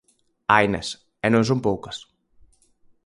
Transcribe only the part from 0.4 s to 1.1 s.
Hainas,